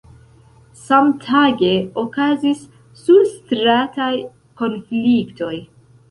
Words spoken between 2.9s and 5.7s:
surstrataj konfliktoj.